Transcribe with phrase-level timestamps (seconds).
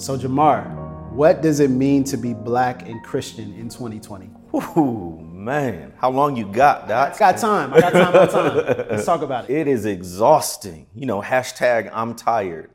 [0.00, 0.64] So, Jemar,
[1.12, 4.30] what does it mean to be black and Christian in 2020?
[4.54, 5.92] Ooh, man.
[5.98, 7.16] How long you got, Doc?
[7.16, 7.74] I got time.
[7.74, 8.08] I got time.
[8.08, 8.86] I got time.
[8.88, 9.54] Let's talk about it.
[9.58, 10.86] It is exhausting.
[10.94, 12.70] You know, hashtag I'm tired.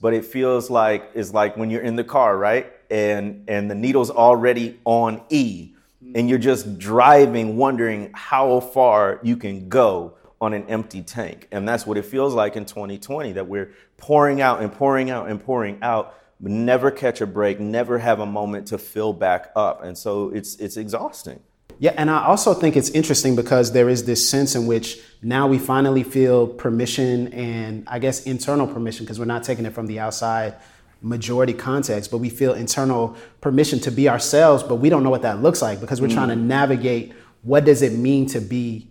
[0.00, 2.72] But it feels like it's like when you're in the car, right?
[2.90, 5.72] And and the needle's already on E.
[6.14, 11.48] And you're just driving, wondering how far you can go on an empty tank.
[11.50, 15.28] And that's what it feels like in 2020, that we're pouring out and pouring out
[15.28, 19.82] and pouring out, never catch a break, never have a moment to fill back up.
[19.82, 21.40] And so it's it's exhausting.
[21.80, 25.46] Yeah, and I also think it's interesting because there is this sense in which now
[25.46, 29.86] we finally feel permission and I guess internal permission because we're not taking it from
[29.86, 30.56] the outside
[31.02, 35.22] majority context, but we feel internal permission to be ourselves, but we don't know what
[35.22, 36.14] that looks like because we're mm.
[36.14, 37.12] trying to navigate
[37.42, 38.90] what does it mean to be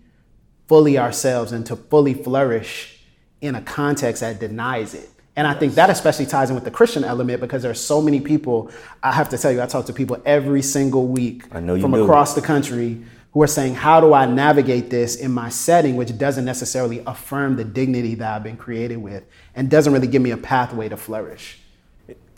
[0.67, 3.01] fully ourselves and to fully flourish
[3.41, 5.09] in a context that denies it.
[5.37, 8.01] And I think that especially ties in with the Christian element because there are so
[8.01, 8.71] many people.
[9.03, 12.03] I have to tell you, I talk to people every single week from do.
[12.03, 16.17] across the country who are saying, How do I navigate this in my setting, which
[16.17, 20.31] doesn't necessarily affirm the dignity that I've been created with and doesn't really give me
[20.31, 21.59] a pathway to flourish?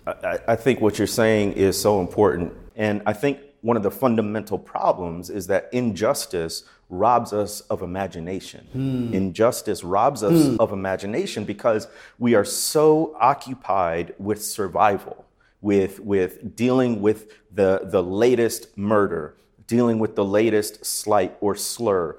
[0.06, 2.54] I, I think what you're saying is so important.
[2.76, 8.68] And I think one of the fundamental problems is that injustice robs us of imagination.
[8.76, 9.14] Mm.
[9.14, 10.60] Injustice robs us mm.
[10.60, 11.88] of imagination because
[12.18, 15.26] we are so occupied with survival,
[15.62, 19.36] with, with dealing with the, the latest murder,
[19.68, 22.18] dealing with the latest slight or slur,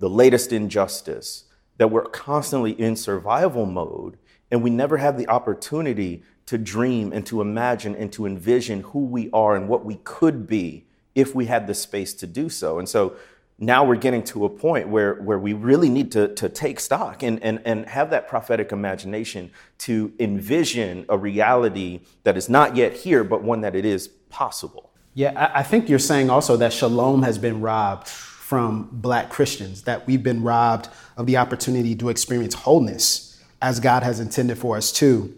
[0.00, 1.44] the latest injustice,
[1.76, 4.18] that we're constantly in survival mode
[4.50, 9.00] and we never have the opportunity to dream and to imagine and to envision who
[9.00, 12.78] we are and what we could be if we had the space to do so.
[12.78, 13.16] And so
[13.58, 17.22] now we're getting to a point where, where we really need to, to take stock
[17.22, 22.92] and, and, and have that prophetic imagination to envision a reality that is not yet
[22.94, 24.90] here, but one that it is possible.
[25.14, 30.06] Yeah, I think you're saying also that shalom has been robbed from black Christians, that
[30.08, 34.90] we've been robbed of the opportunity to experience wholeness as God has intended for us
[34.94, 35.32] to.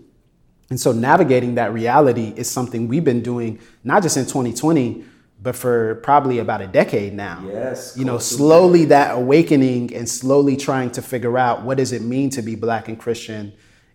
[0.70, 5.04] And so navigating that reality is something we've been doing not just in 2020,
[5.42, 7.42] but for probably about a decade now.
[7.46, 7.96] Yes.
[7.96, 12.30] You know, slowly that awakening and slowly trying to figure out what does it mean
[12.30, 13.52] to be black and Christian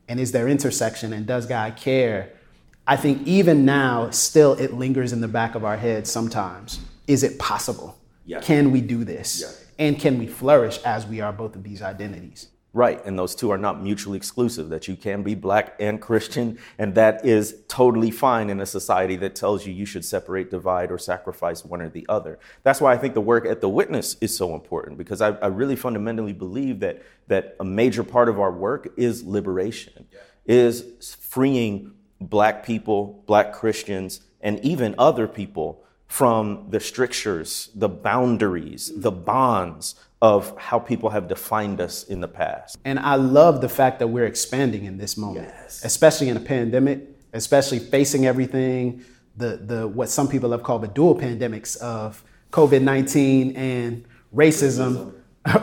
[0.07, 2.34] and is there intersection and does God care?
[2.85, 6.79] I think even now, still it lingers in the back of our heads sometimes.
[7.07, 7.97] Is it possible?
[8.25, 8.41] Yeah.
[8.41, 9.41] Can we do this?
[9.41, 9.85] Yeah.
[9.88, 12.47] And can we flourish as we are both of these identities?
[12.74, 16.58] Right, and those two are not mutually exclusive, that you can be black and Christian,
[16.78, 20.90] and that is totally fine in a society that tells you you should separate, divide,
[20.90, 22.40] or sacrifice one or the other.
[22.64, 25.48] That's why I think the work at The Witness is so important, because I, I
[25.48, 30.20] really fundamentally believe that, that a major part of our work is liberation, yeah.
[30.46, 38.91] is freeing black people, black Christians, and even other people from the strictures, the boundaries,
[38.97, 42.77] the bonds of how people have defined us in the past.
[42.83, 45.85] And I love the fact that we're expanding in this moment, yes.
[45.85, 49.05] especially in a pandemic, especially facing everything,
[49.38, 54.03] the, the what some people have called the dual pandemics of COVID-19 and
[54.35, 55.13] racism.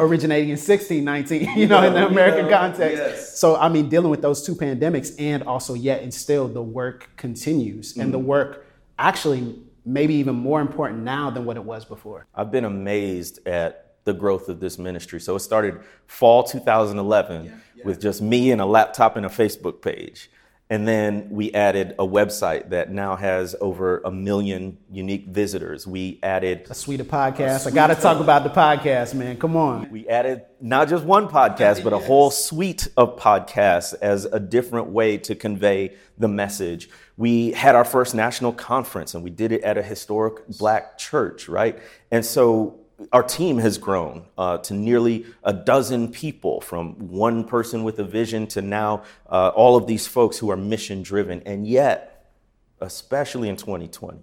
[0.01, 2.97] originating in 1619, you know, in the American context.
[2.97, 3.39] Yes.
[3.39, 7.11] So, I mean, dealing with those two pandemics and also yet and still the work
[7.17, 7.95] continues.
[7.95, 8.03] Mm.
[8.03, 8.25] And the mm.
[8.25, 8.67] work
[8.99, 12.27] actually maybe even more important now than what it was before.
[12.35, 15.21] I've been amazed at the growth of this ministry.
[15.21, 17.85] So it started fall 2011 yeah, yeah.
[17.85, 20.31] with just me and a laptop and a Facebook page.
[20.71, 25.87] And then we added a website that now has over a million unique visitors.
[25.87, 27.61] We added a suite of podcasts.
[27.61, 29.39] Suite I got to talk about the podcast, man.
[29.39, 29.91] Come on.
[29.91, 34.89] We added not just one podcast, but a whole suite of podcasts as a different
[34.89, 36.91] way to convey the message.
[37.17, 41.49] We had our first national conference and we did it at a historic black church,
[41.49, 41.79] right?
[42.11, 42.79] And so
[43.13, 48.05] our team has grown uh, to nearly a dozen people from one person with a
[48.05, 51.43] vision to now uh, all of these folks who are mission driven.
[51.47, 52.33] And yet,
[52.81, 54.19] especially in 2020,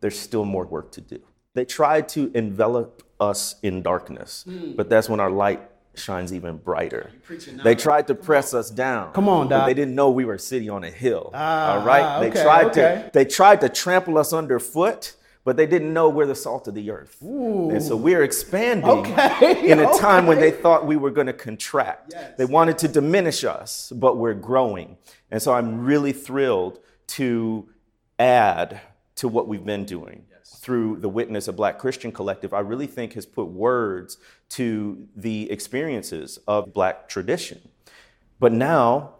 [0.00, 1.20] there's still more work to do.
[1.54, 4.74] They tried to envelop us in darkness, mm.
[4.76, 5.60] but that's when our light
[5.94, 7.10] shines even brighter.
[7.62, 9.12] They tried to press us down.
[9.12, 9.66] Come on, Doc.
[9.66, 11.30] They didn't know we were a city on a hill.
[11.34, 12.20] Ah, all right.
[12.20, 13.02] They okay, tried okay.
[13.04, 16.74] to they tried to trample us underfoot but they didn't know we're the salt of
[16.74, 17.16] the earth.
[17.22, 17.70] Ooh.
[17.70, 19.70] And so we're expanding okay.
[19.70, 19.98] in a okay.
[19.98, 22.12] time when they thought we were going to contract.
[22.12, 22.34] Yes.
[22.38, 24.96] They wanted to diminish us, but we're growing.
[25.30, 26.78] And so I'm really thrilled
[27.08, 27.68] to
[28.18, 28.80] add
[29.16, 30.58] to what we've been doing yes.
[30.60, 32.54] through the Witness, of Black Christian collective.
[32.54, 34.18] I really think has put words
[34.50, 37.68] to the experiences of Black tradition.
[38.38, 39.14] But now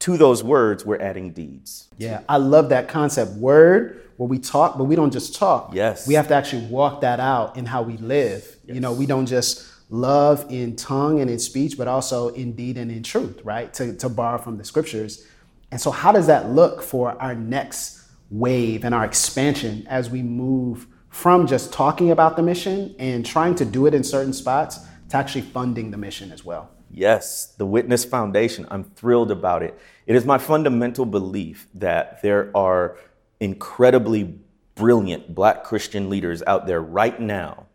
[0.00, 1.88] to those words, we're adding deeds.
[1.98, 3.32] Yeah, I love that concept.
[3.32, 5.74] Word, where we talk, but we don't just talk.
[5.74, 6.06] Yes.
[6.06, 8.56] We have to actually walk that out in how we live.
[8.64, 12.78] You know, we don't just love in tongue and in speech, but also in deed
[12.78, 13.72] and in truth, right?
[13.74, 15.26] To, to borrow from the scriptures.
[15.70, 20.22] And so, how does that look for our next wave and our expansion as we
[20.22, 24.80] move from just talking about the mission and trying to do it in certain spots
[25.10, 26.70] to actually funding the mission as well?
[26.92, 28.66] Yes, the Witness Foundation.
[28.70, 29.78] I'm thrilled about it.
[30.06, 32.96] It is my fundamental belief that there are
[33.38, 34.34] incredibly
[34.74, 37.66] brilliant black Christian leaders out there right now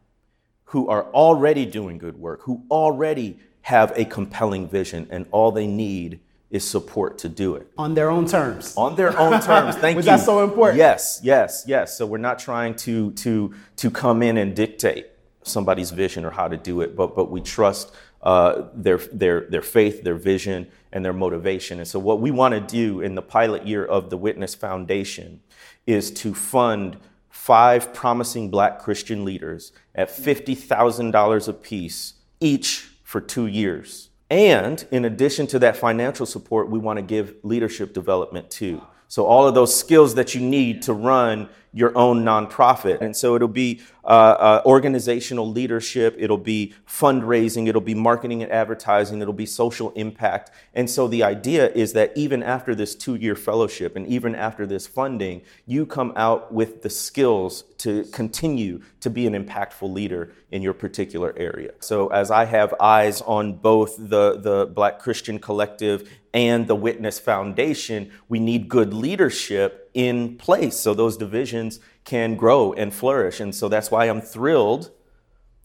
[0.66, 5.68] who are already doing good work, who already have a compelling vision, and all they
[5.68, 6.20] need
[6.52, 7.68] is support to do it.
[7.78, 8.76] On their own terms.
[8.76, 9.76] On their own terms.
[9.78, 10.12] Thank Was you.
[10.12, 10.78] that so important?
[10.78, 11.98] Yes, yes, yes.
[11.98, 15.08] So we're not trying to to to come in and dictate
[15.44, 17.94] somebody's vision or how to do it, but but we trust
[18.26, 21.80] uh, their their their faith, their vision, and their motivation.
[21.80, 25.42] And so what we want to do in the pilot year of the Witness Foundation
[25.86, 26.98] is to fund
[27.30, 34.10] five promising black Christian leaders at $50,000 apiece each for two years.
[34.32, 38.82] And in addition to that financial support, we want to give leadership development too.
[39.08, 43.02] So all of those skills that you need to run your own nonprofit.
[43.02, 48.52] And so it'll be uh, uh, organizational leadership, it'll be fundraising, it'll be marketing and
[48.52, 50.52] advertising, it'll be social impact.
[50.76, 54.68] And so the idea is that even after this two year fellowship and even after
[54.68, 60.32] this funding, you come out with the skills to continue to be an impactful leader
[60.52, 61.72] in your particular area.
[61.80, 67.20] So as I have eyes on both the, the Black Christian Collective and the Witness
[67.20, 73.40] Foundation, we need good leadership in place so those divisions can grow and flourish.
[73.40, 74.92] And so that's why I'm thrilled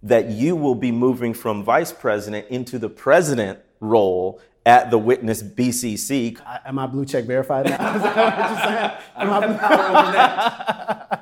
[0.03, 5.43] that you will be moving from vice president into the president role at the Witness
[5.43, 6.41] BCC.
[6.65, 7.77] Am I blue check verified now?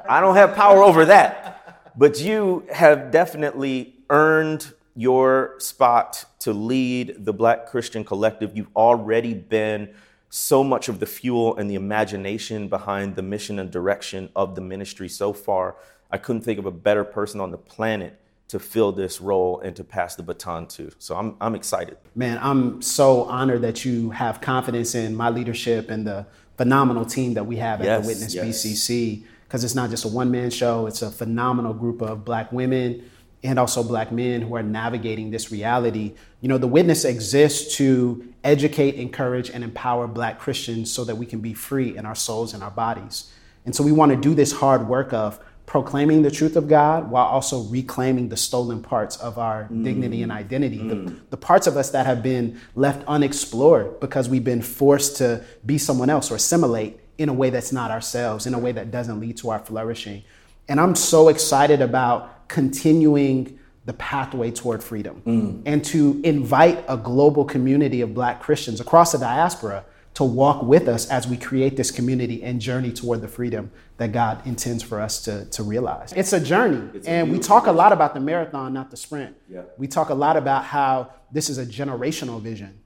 [0.08, 1.94] I don't have power over that.
[1.96, 8.56] But you have definitely earned your spot to lead the Black Christian Collective.
[8.56, 9.94] You've already been
[10.30, 14.60] so much of the fuel and the imagination behind the mission and direction of the
[14.60, 15.76] ministry so far.
[16.10, 19.76] I couldn't think of a better person on the planet to fill this role and
[19.76, 20.90] to pass the baton to.
[20.98, 21.98] So I'm, I'm excited.
[22.14, 26.26] Man, I'm so honored that you have confidence in my leadership and the
[26.56, 28.64] phenomenal team that we have at Yes, the Witness yes.
[28.64, 29.24] BCC.
[29.46, 33.10] Because it's not just a one man show, it's a phenomenal group of black women
[33.42, 36.14] and also black men who are navigating this reality.
[36.40, 41.26] You know, the Witness exists to educate, encourage, and empower black Christians so that we
[41.26, 43.32] can be free in our souls and our bodies.
[43.64, 47.10] And so we want to do this hard work of proclaiming the truth of God
[47.10, 49.84] while also reclaiming the stolen parts of our mm.
[49.84, 50.78] dignity and identity.
[50.78, 51.20] The, mm.
[51.28, 55.76] the parts of us that have been left unexplored because we've been forced to be
[55.76, 59.20] someone else or assimilate in a way that's not ourselves, in a way that doesn't
[59.20, 60.22] lead to our flourishing.
[60.68, 67.44] And I'm so excited about continuing the pathway toward freedom and to invite a global
[67.44, 69.84] community of black Christians across the diaspora
[70.14, 74.10] to walk with us as we create this community and journey toward the freedom that
[74.12, 76.12] God intends for us to, to realize.
[76.14, 77.00] It's a journey.
[77.06, 79.36] and we talk a lot about the marathon, not the sprint.
[79.48, 79.62] Yeah.
[79.78, 82.80] We talk a lot about how this is a generational vision.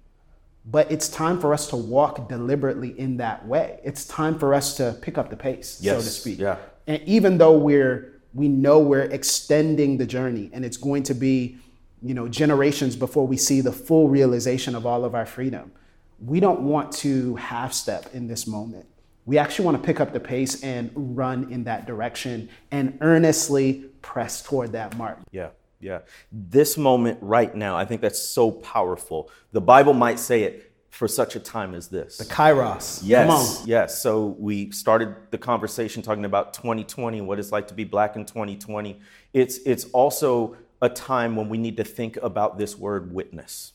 [0.64, 3.80] But it's time for us to walk deliberately in that way.
[3.82, 6.38] It's time for us to pick up the pace, so to Yes, speak.
[6.38, 6.58] yeah.
[6.86, 11.58] And even though we're we know we're extending the journey and it's going to be,
[12.02, 15.72] you know, generations before we see the full realization of all of our freedom.
[16.18, 18.86] We don't want to half step in this moment.
[19.24, 23.84] We actually want to pick up the pace and run in that direction and earnestly
[24.00, 25.18] press toward that mark.
[25.30, 26.00] Yeah, yeah.
[26.32, 29.30] This moment right now, I think that's so powerful.
[29.52, 32.18] The Bible might say it for such a time as this.
[32.18, 33.00] The Kairos.
[33.02, 34.02] Yes, yes.
[34.02, 38.26] So we started the conversation talking about 2020, what it's like to be black in
[38.26, 39.00] 2020.
[39.32, 43.72] It's it's also a time when we need to think about this word witness.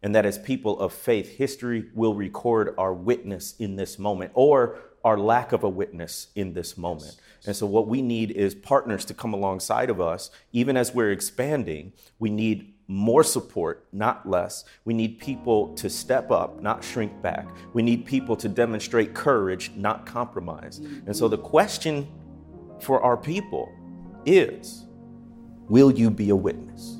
[0.00, 4.78] And that as people of faith, history will record our witness in this moment or
[5.02, 7.16] our lack of a witness in this moment.
[7.46, 11.10] And so, what we need is partners to come alongside of us, even as we're
[11.10, 11.94] expanding.
[12.20, 14.64] We need more support, not less.
[14.86, 17.46] We need people to step up, not shrink back.
[17.74, 20.78] We need people to demonstrate courage, not compromise.
[20.78, 22.08] And so, the question
[22.80, 23.70] for our people
[24.24, 24.86] is
[25.68, 26.97] will you be a witness?